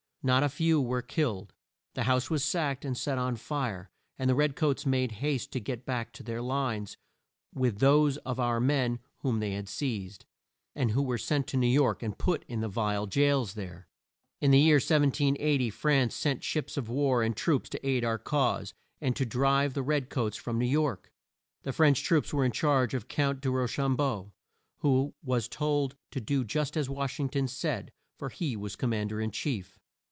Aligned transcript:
Not 0.23 0.43
a 0.43 0.49
few 0.49 0.79
were 0.79 1.01
killed. 1.01 1.51
The 1.95 2.03
house 2.03 2.29
was 2.29 2.43
sacked 2.43 2.85
and 2.85 2.95
set 2.95 3.17
on 3.17 3.37
fire, 3.37 3.89
and 4.19 4.29
the 4.29 4.35
red 4.35 4.55
coats 4.55 4.85
made 4.85 5.13
haste 5.13 5.51
to 5.53 5.59
get 5.59 5.83
back 5.83 6.13
to 6.13 6.21
their 6.21 6.43
lines 6.43 6.95
with 7.55 7.79
those 7.79 8.17
of 8.17 8.39
our 8.39 8.59
men 8.59 8.99
whom 9.21 9.39
they 9.39 9.53
had 9.53 9.67
seized, 9.67 10.27
and 10.75 10.91
who 10.91 11.01
were 11.01 11.17
sent 11.17 11.47
to 11.47 11.57
New 11.57 11.65
York 11.65 12.03
and 12.03 12.19
put 12.19 12.45
in 12.47 12.59
the 12.61 12.67
vile 12.69 13.07
jails 13.07 13.55
there. 13.55 13.87
In 14.39 14.51
the 14.51 14.59
year 14.59 14.75
1780, 14.75 15.71
France 15.71 16.13
sent 16.13 16.43
ships 16.43 16.77
of 16.77 16.87
war 16.87 17.23
and 17.23 17.35
troops 17.35 17.67
to 17.71 17.83
aid 17.83 18.05
our 18.05 18.19
cause, 18.19 18.75
and 19.01 19.15
to 19.15 19.25
drive 19.25 19.73
the 19.73 19.81
red 19.81 20.11
coats 20.11 20.37
from 20.37 20.59
New 20.59 20.67
York. 20.67 21.11
The 21.63 21.73
French 21.73 22.03
troops 22.03 22.31
were 22.31 22.45
in 22.45 22.51
charge 22.51 22.93
of 22.93 23.07
Count 23.07 23.41
de 23.41 23.49
Ro 23.49 23.65
cham 23.65 23.95
beau, 23.95 24.33
who 24.81 25.15
was 25.23 25.47
told 25.47 25.95
to 26.11 26.21
do 26.21 26.43
just 26.43 26.77
as 26.77 26.87
Wash 26.87 27.19
ing 27.19 27.29
ton 27.29 27.47
said; 27.47 27.91
for 28.19 28.29
he 28.29 28.55
was 28.55 28.75
Com 28.75 28.91
mand 28.91 29.11
er 29.11 29.19
in 29.19 29.31
chief. 29.31 29.79